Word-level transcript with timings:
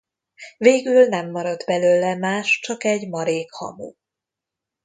Végül 0.57 1.05
nem 1.07 1.31
maradt 1.31 1.65
belőle 1.65 2.15
más, 2.17 2.59
csak 2.59 2.83
egy 2.83 3.09
marék 3.09 3.51
hamu. 3.51 3.93